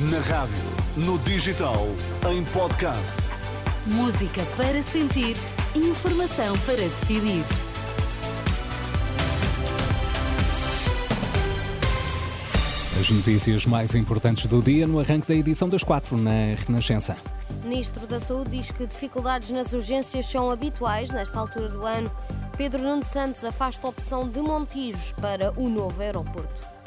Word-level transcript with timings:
Na 0.00 0.20
rádio, 0.20 0.54
no 0.96 1.18
digital, 1.18 1.88
em 2.30 2.44
podcast. 2.52 3.16
Música 3.84 4.46
para 4.56 4.80
sentir, 4.80 5.34
informação 5.74 6.56
para 6.60 6.76
decidir. 6.76 7.42
As 13.00 13.10
notícias 13.10 13.66
mais 13.66 13.96
importantes 13.96 14.46
do 14.46 14.62
dia 14.62 14.86
no 14.86 15.00
arranque 15.00 15.26
da 15.26 15.34
edição 15.34 15.68
das 15.68 15.82
quatro 15.82 16.16
na 16.16 16.54
Renascença. 16.64 17.16
Ministro 17.64 18.06
da 18.06 18.20
Saúde 18.20 18.50
diz 18.50 18.70
que 18.70 18.86
dificuldades 18.86 19.50
nas 19.50 19.72
urgências 19.72 20.26
são 20.26 20.48
habituais 20.48 21.10
nesta 21.10 21.40
altura 21.40 21.70
do 21.70 21.84
ano. 21.84 22.08
Pedro 22.56 22.84
Nuno 22.84 23.04
Santos 23.04 23.44
afasta 23.44 23.84
a 23.84 23.90
opção 23.90 24.28
de 24.28 24.40
Montijo 24.40 25.16
para 25.16 25.52
o 25.58 25.68
novo 25.68 26.00
aeroporto. 26.00 26.77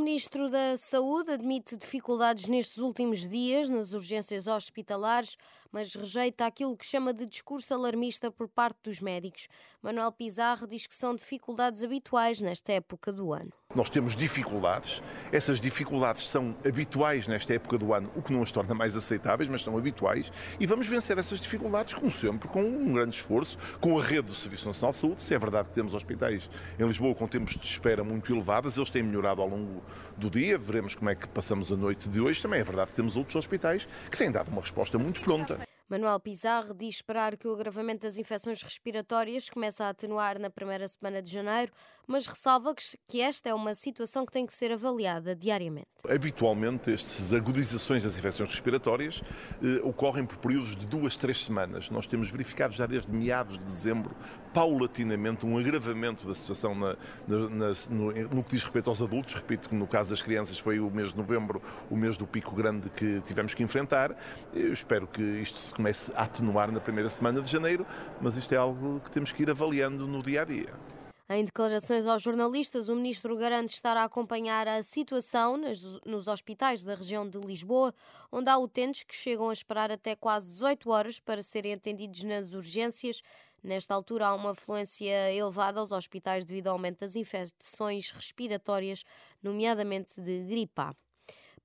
Ministro 0.00 0.48
da 0.48 0.78
Saúde 0.78 1.30
admite 1.30 1.76
dificuldades 1.76 2.48
nestes 2.48 2.78
últimos 2.78 3.28
dias 3.28 3.68
nas 3.68 3.92
urgências 3.92 4.46
hospitalares, 4.46 5.36
mas 5.70 5.94
rejeita 5.94 6.46
aquilo 6.46 6.74
que 6.74 6.86
chama 6.86 7.12
de 7.12 7.26
discurso 7.26 7.74
alarmista 7.74 8.30
por 8.30 8.48
parte 8.48 8.78
dos 8.84 8.98
médicos. 8.98 9.46
Manuel 9.82 10.10
Pizarro 10.10 10.66
diz 10.66 10.86
que 10.86 10.94
são 10.94 11.14
dificuldades 11.14 11.84
habituais 11.84 12.40
nesta 12.40 12.72
época 12.72 13.12
do 13.12 13.30
ano. 13.34 13.52
Nós 13.72 13.88
temos 13.88 14.16
dificuldades, 14.16 15.00
essas 15.30 15.60
dificuldades 15.60 16.28
são 16.28 16.56
habituais 16.66 17.28
nesta 17.28 17.54
época 17.54 17.78
do 17.78 17.94
ano, 17.94 18.10
o 18.16 18.22
que 18.22 18.32
não 18.32 18.42
as 18.42 18.50
torna 18.50 18.74
mais 18.74 18.96
aceitáveis, 18.96 19.48
mas 19.48 19.62
são 19.62 19.78
habituais, 19.78 20.32
e 20.58 20.66
vamos 20.66 20.88
vencer 20.88 21.16
essas 21.18 21.38
dificuldades, 21.38 21.94
como 21.94 22.10
sempre, 22.10 22.48
com 22.48 22.64
um 22.64 22.94
grande 22.94 23.14
esforço, 23.14 23.56
com 23.80 23.96
a 23.96 24.02
rede 24.02 24.22
do 24.22 24.34
Serviço 24.34 24.66
Nacional 24.66 24.90
de 24.90 24.98
Saúde. 24.98 25.22
Se 25.22 25.36
é 25.36 25.38
verdade 25.38 25.68
que 25.68 25.74
temos 25.76 25.94
hospitais 25.94 26.50
em 26.80 26.84
Lisboa 26.84 27.14
com 27.14 27.28
tempos 27.28 27.54
de 27.54 27.64
espera 27.64 28.02
muito 28.02 28.34
elevados, 28.34 28.76
eles 28.76 28.90
têm 28.90 29.04
melhorado 29.04 29.40
ao 29.40 29.48
longo 29.48 29.80
do 30.16 30.28
dia, 30.28 30.58
veremos 30.58 30.96
como 30.96 31.08
é 31.08 31.14
que 31.14 31.28
passamos 31.28 31.70
a 31.70 31.76
noite 31.76 32.08
de 32.08 32.20
hoje. 32.20 32.42
Também 32.42 32.58
é 32.58 32.64
verdade 32.64 32.90
que 32.90 32.96
temos 32.96 33.16
outros 33.16 33.36
hospitais 33.36 33.86
que 34.10 34.18
têm 34.18 34.32
dado 34.32 34.48
uma 34.48 34.62
resposta 34.62 34.98
muito 34.98 35.20
pronta. 35.20 35.69
Manuel 35.90 36.20
Pizarro 36.20 36.72
diz 36.72 36.94
esperar 36.94 37.36
que 37.36 37.48
o 37.48 37.52
agravamento 37.52 38.02
das 38.02 38.16
infecções 38.16 38.62
respiratórias 38.62 39.50
comece 39.50 39.82
a 39.82 39.88
atenuar 39.88 40.38
na 40.38 40.48
primeira 40.48 40.86
semana 40.86 41.20
de 41.20 41.28
janeiro, 41.28 41.72
mas 42.06 42.28
ressalva 42.28 42.72
que 43.08 43.20
esta 43.20 43.48
é 43.48 43.54
uma 43.54 43.74
situação 43.74 44.24
que 44.24 44.30
tem 44.30 44.46
que 44.46 44.52
ser 44.52 44.70
avaliada 44.70 45.34
diariamente. 45.34 45.88
Habitualmente, 46.08 46.92
estas 46.92 47.32
agudizações 47.32 48.04
das 48.04 48.16
infecções 48.16 48.48
respiratórias 48.50 49.20
eh, 49.60 49.80
ocorrem 49.82 50.24
por 50.24 50.36
períodos 50.38 50.76
de 50.76 50.86
duas, 50.86 51.16
três 51.16 51.44
semanas. 51.44 51.90
Nós 51.90 52.06
temos 52.06 52.30
verificado 52.30 52.72
já 52.72 52.86
desde 52.86 53.10
meados 53.10 53.58
de 53.58 53.64
dezembro, 53.64 54.14
paulatinamente, 54.54 55.44
um 55.44 55.58
agravamento 55.58 56.26
da 56.26 56.34
situação 56.36 56.72
na, 56.72 56.96
na, 57.26 57.48
na, 57.48 57.72
no, 57.90 58.12
no, 58.12 58.44
que 58.44 58.50
diz 58.50 58.62
respeito 58.62 58.88
aos 58.90 59.02
adultos. 59.02 59.34
Repito 59.34 59.68
que 59.68 59.74
no 59.74 59.88
caso 59.88 60.10
das 60.10 60.22
crianças 60.22 60.56
foi 60.56 60.78
o 60.78 60.88
mês 60.88 61.10
de 61.10 61.16
novembro, 61.16 61.60
o 61.90 61.96
mês 61.96 62.16
do 62.16 62.28
pico 62.28 62.54
grande 62.54 62.88
que 62.90 63.20
tivemos 63.22 63.54
que 63.54 63.62
enfrentar. 63.62 64.16
Eu 64.54 64.72
espero 64.72 65.06
que 65.08 65.22
isto 65.22 65.58
se 65.58 65.79
comece 65.80 66.12
a 66.14 66.24
atenuar 66.24 66.70
na 66.70 66.78
primeira 66.78 67.08
semana 67.08 67.40
de 67.40 67.50
janeiro, 67.50 67.86
mas 68.20 68.36
isto 68.36 68.52
é 68.52 68.56
algo 68.58 69.00
que 69.00 69.10
temos 69.10 69.32
que 69.32 69.42
ir 69.42 69.50
avaliando 69.50 70.06
no 70.06 70.22
dia 70.22 70.42
a 70.42 70.44
dia. 70.44 70.74
Em 71.26 71.42
declarações 71.42 72.06
aos 72.06 72.20
jornalistas, 72.20 72.90
o 72.90 72.96
ministro 72.96 73.34
garante 73.34 73.72
estar 73.72 73.96
a 73.96 74.04
acompanhar 74.04 74.68
a 74.68 74.82
situação 74.82 75.58
nos 76.04 76.28
hospitais 76.28 76.84
da 76.84 76.94
região 76.94 77.26
de 77.26 77.38
Lisboa, 77.38 77.94
onde 78.30 78.50
há 78.50 78.58
utentes 78.58 79.04
que 79.04 79.14
chegam 79.14 79.48
a 79.48 79.52
esperar 79.52 79.90
até 79.90 80.14
quase 80.14 80.52
18 80.52 80.90
horas 80.90 81.18
para 81.18 81.42
serem 81.42 81.72
atendidos 81.72 82.24
nas 82.24 82.52
urgências. 82.52 83.22
Nesta 83.62 83.94
altura, 83.94 84.26
há 84.26 84.34
uma 84.34 84.50
afluência 84.50 85.32
elevada 85.32 85.80
aos 85.80 85.92
hospitais 85.92 86.44
devido 86.44 86.66
ao 86.66 86.74
aumento 86.74 87.00
das 87.00 87.16
infecções 87.16 88.10
respiratórias, 88.10 89.04
nomeadamente 89.42 90.20
de 90.20 90.44
gripe 90.44 90.78
A. 90.78 90.94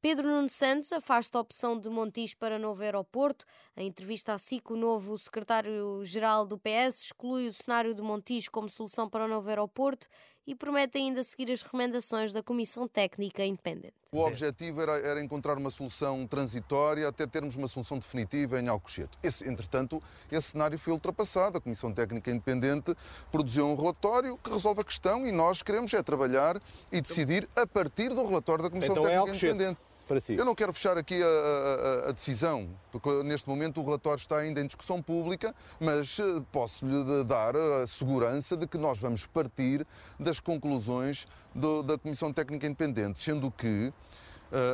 Pedro 0.01 0.27
Nuno 0.27 0.49
Santos 0.49 0.93
afasta 0.93 1.37
a 1.37 1.41
opção 1.41 1.79
de 1.79 1.89
Montijo 1.89 2.37
para 2.37 2.59
novo 2.59 2.81
aeroporto. 2.83 3.45
Em 3.75 3.87
entrevista 3.87 4.33
à 4.33 4.37
SIC, 4.37 4.71
o 4.71 4.75
novo 4.75 5.17
secretário-geral 5.17 6.45
do 6.45 6.59
PS 6.59 7.05
exclui 7.05 7.47
o 7.47 7.53
cenário 7.53 7.93
de 7.93 8.01
Montijo 8.01 8.51
como 8.51 8.69
solução 8.69 9.09
para 9.09 9.25
o 9.25 9.27
novo 9.27 9.49
aeroporto 9.49 10.07
e 10.47 10.53
promete 10.53 10.97
ainda 10.97 11.23
seguir 11.23 11.51
as 11.51 11.61
recomendações 11.61 12.31
da 12.31 12.43
Comissão 12.43 12.87
Técnica 12.87 13.43
Independente. 13.43 13.93
O 14.11 14.19
objetivo 14.19 14.81
era, 14.81 14.97
era 14.99 15.21
encontrar 15.21 15.57
uma 15.57 15.69
solução 15.69 16.27
transitória 16.27 17.07
até 17.07 17.25
termos 17.25 17.55
uma 17.55 17.67
solução 17.67 17.97
definitiva 17.97 18.59
em 18.59 18.67
Alcochete. 18.67 19.17
Esse, 19.23 19.47
entretanto, 19.47 20.01
esse 20.31 20.51
cenário 20.51 20.77
foi 20.77 20.93
ultrapassado. 20.93 21.57
A 21.57 21.61
Comissão 21.61 21.91
Técnica 21.91 22.29
Independente 22.31 22.95
produziu 23.31 23.67
um 23.67 23.75
relatório 23.75 24.37
que 24.37 24.49
resolve 24.49 24.81
a 24.81 24.83
questão 24.83 25.25
e 25.25 25.31
nós 25.31 25.61
queremos 25.63 25.93
é 25.93 26.03
trabalhar 26.03 26.61
e 26.91 27.01
decidir 27.01 27.49
a 27.55 27.65
partir 27.65 28.09
do 28.09 28.25
relatório 28.25 28.63
da 28.63 28.69
Comissão 28.69 28.95
então 28.95 29.07
é 29.07 29.09
Técnica 29.09 29.31
é 29.31 29.49
Independente 29.49 29.94
para 30.05 30.19
si? 30.19 30.35
Eu 30.35 30.45
não 30.45 30.55
quero 30.55 30.73
fechar 30.73 30.97
aqui 30.97 31.21
a, 31.21 31.25
a, 31.25 32.09
a, 32.09 32.11
decisão, 32.11 32.69
porque 32.91 33.09
neste 33.23 33.47
momento 33.49 33.81
o 33.81 33.83
relatório 33.83 34.19
está 34.19 34.37
ainda 34.37 34.61
em 34.61 34.65
discussão 34.65 35.01
pública, 35.01 35.53
mas 35.79 36.19
eh, 36.19 36.23
posso-lhe 36.51 37.23
dar 37.23 37.55
a 37.55 37.87
segurança 37.87 38.55
de 38.55 38.67
que 38.67 38.77
nós 38.77 38.99
vamos 38.99 39.25
partir 39.25 39.85
das 40.19 40.39
conclusões 40.39 41.27
do, 41.53 41.83
da 41.83 41.97
Comissão 41.97 42.31
Técnica 42.31 42.67
Independente, 42.67 43.21
sendo 43.21 43.51
que 43.51 43.91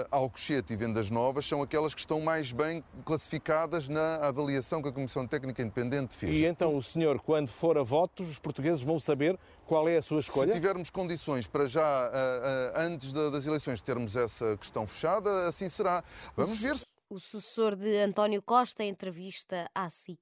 Alcochete 0.09 0.73
e 0.73 0.75
Vendas 0.75 1.09
Novas 1.09 1.45
são 1.45 1.61
aquelas 1.61 1.93
que 1.93 1.99
estão 1.99 2.21
mais 2.21 2.51
bem 2.51 2.83
classificadas 3.05 3.87
na 3.87 4.17
avaliação 4.27 4.81
que 4.81 4.89
a 4.89 4.91
Comissão 4.91 5.27
Técnica 5.27 5.61
Independente 5.61 6.15
fez. 6.15 6.33
E 6.33 6.45
então 6.45 6.75
o 6.75 6.83
senhor, 6.83 7.19
quando 7.19 7.47
for 7.47 7.77
a 7.77 7.83
votos, 7.83 8.29
os 8.29 8.39
portugueses 8.39 8.83
vão 8.83 8.99
saber 8.99 9.37
qual 9.65 9.87
é 9.87 9.97
a 9.97 10.01
sua 10.01 10.19
escolha? 10.19 10.53
Se 10.53 10.59
tivermos 10.59 10.89
condições 10.89 11.47
para 11.47 11.65
já, 11.65 11.81
uh, 11.81 12.11
uh, 12.11 12.81
antes 12.81 13.13
das 13.13 13.45
eleições, 13.45 13.81
termos 13.81 14.15
essa 14.15 14.57
questão 14.57 14.85
fechada, 14.85 15.47
assim 15.47 15.69
será. 15.69 16.03
Vamos 16.35 16.59
ver 16.59 16.77
se. 16.77 16.85
O 17.09 17.19
sucessor 17.19 17.75
de 17.75 17.97
António 17.97 18.41
Costa, 18.41 18.85
em 18.85 18.89
entrevista 18.89 19.69
à 19.75 19.89
SIC. 19.89 20.17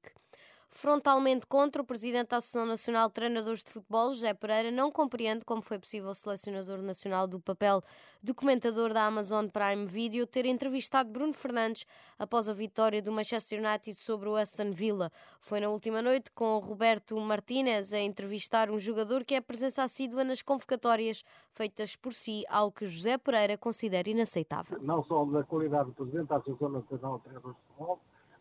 Frontalmente 0.71 1.47
contra 1.47 1.81
o 1.81 1.85
presidente 1.85 2.29
da 2.29 2.37
Associação 2.37 2.67
Nacional 2.67 3.07
de 3.07 3.15
Treinadores 3.15 3.63
de 3.63 3.71
Futebol, 3.71 4.11
José 4.11 4.35
Pereira, 4.35 4.69
não 4.69 4.91
compreende 4.91 5.43
como 5.43 5.63
foi 5.63 5.79
possível 5.79 6.11
o 6.11 6.13
selecionador 6.13 6.77
nacional 6.83 7.27
do 7.27 7.39
papel 7.39 7.81
documentador 8.21 8.93
da 8.93 9.05
Amazon 9.05 9.47
Prime 9.47 9.87
Video 9.87 10.27
ter 10.27 10.45
entrevistado 10.45 11.09
Bruno 11.09 11.33
Fernandes 11.33 11.87
após 12.19 12.47
a 12.47 12.53
vitória 12.53 13.01
do 13.01 13.11
Manchester 13.11 13.59
United 13.59 13.95
sobre 13.95 14.29
o 14.29 14.35
Aston 14.35 14.71
Villa. 14.71 15.11
Foi 15.39 15.59
na 15.59 15.69
última 15.69 16.03
noite 16.03 16.31
com 16.33 16.59
Roberto 16.59 17.19
Martínez 17.19 17.91
a 17.91 17.99
entrevistar 17.99 18.69
um 18.69 18.77
jogador 18.77 19.25
que 19.25 19.33
é 19.33 19.41
presença 19.41 19.81
assídua 19.81 20.23
nas 20.23 20.43
convocatórias 20.43 21.23
feitas 21.51 21.95
por 21.95 22.13
si, 22.13 22.43
algo 22.47 22.71
que 22.71 22.85
José 22.85 23.17
Pereira 23.17 23.57
considera 23.57 24.07
inaceitável. 24.07 24.77
Não 24.81 25.03
só 25.03 25.25
da 25.25 25.43
qualidade 25.43 25.89
do 25.89 25.95
presidente 25.95 26.27
da 26.27 26.37
Associação 26.37 26.69
Nacional 26.69 27.17
de 27.17 27.23
Treinadores 27.23 27.57
de 27.57 27.63
Futebol, 27.63 27.99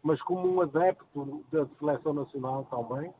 mas 0.08 0.22
como 0.22 0.48
um 0.48 0.62
adepto 0.62 1.44
da 1.52 1.66
seleção 1.78 2.14
nacional 2.14 2.64
também, 2.70 3.12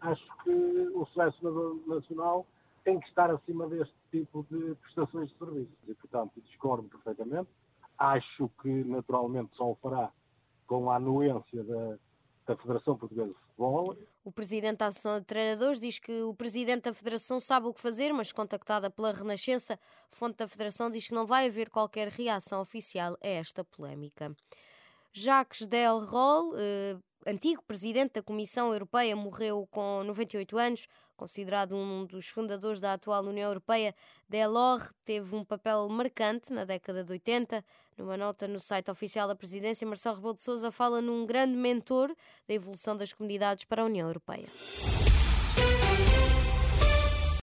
acho 0.00 0.26
que 0.42 0.50
o 0.50 1.06
selecionador 1.14 1.80
nacional 1.86 2.44
tem 2.82 2.98
que 2.98 3.06
estar 3.06 3.30
acima 3.30 3.68
deste 3.68 3.94
tipo 4.10 4.44
de 4.50 4.74
prestações 4.74 5.30
de 5.30 5.38
serviços. 5.38 5.78
E, 5.86 5.94
portanto, 5.94 6.32
discordo 6.44 6.88
perfeitamente. 6.88 7.48
Acho 7.96 8.50
que, 8.60 8.68
naturalmente, 8.68 9.56
só 9.56 9.70
o 9.70 9.76
fará 9.76 10.10
com 10.66 10.90
a 10.90 10.96
anuência 10.96 11.62
da, 11.62 11.96
da 12.44 12.56
Federação 12.56 12.96
Portuguesa 12.96 13.28
de 13.28 13.38
Futebol. 13.38 13.96
O 14.24 14.32
presidente 14.32 14.78
da 14.78 14.86
Associação 14.86 15.20
de 15.20 15.26
Treinadores 15.26 15.78
diz 15.78 16.00
que 16.00 16.22
o 16.22 16.34
presidente 16.34 16.86
da 16.86 16.92
Federação 16.92 17.38
sabe 17.38 17.68
o 17.68 17.72
que 17.72 17.80
fazer, 17.80 18.12
mas 18.12 18.32
contactada 18.32 18.90
pela 18.90 19.12
Renascença, 19.12 19.78
fonte 20.10 20.38
da 20.38 20.48
Federação 20.48 20.90
diz 20.90 21.06
que 21.06 21.14
não 21.14 21.24
vai 21.24 21.46
haver 21.46 21.70
qualquer 21.70 22.08
reação 22.08 22.60
oficial 22.60 23.16
a 23.22 23.28
esta 23.28 23.62
polémica. 23.62 24.34
Jacques 25.12 25.66
Delroll, 25.66 26.54
eh, 26.56 26.96
antigo 27.26 27.62
presidente 27.64 28.14
da 28.14 28.22
Comissão 28.22 28.72
Europeia, 28.72 29.14
morreu 29.14 29.68
com 29.70 30.02
98 30.04 30.56
anos. 30.56 30.88
Considerado 31.14 31.76
um 31.76 32.06
dos 32.06 32.28
fundadores 32.28 32.80
da 32.80 32.94
atual 32.94 33.22
União 33.24 33.48
Europeia, 33.48 33.94
Delors 34.28 34.90
teve 35.04 35.36
um 35.36 35.44
papel 35.44 35.86
marcante 35.90 36.52
na 36.52 36.64
década 36.64 37.04
de 37.04 37.12
80. 37.12 37.62
Numa 37.96 38.16
nota 38.16 38.48
no 38.48 38.58
site 38.58 38.90
oficial 38.90 39.28
da 39.28 39.36
presidência, 39.36 39.86
Marcelo 39.86 40.16
Rebelo 40.16 40.34
de 40.34 40.42
Sousa 40.42 40.70
fala 40.70 41.02
num 41.02 41.26
grande 41.26 41.56
mentor 41.56 42.08
da 42.48 42.54
evolução 42.54 42.96
das 42.96 43.12
comunidades 43.12 43.66
para 43.66 43.82
a 43.82 43.84
União 43.84 44.08
Europeia. 44.08 44.48